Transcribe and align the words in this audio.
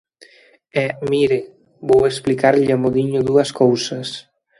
E, 0.83 0.85
mire, 1.11 1.39
vou 1.89 2.01
explicarlle 2.05 2.71
amodiño 2.77 3.19
dúas 3.29 3.49
cousas. 3.61 4.07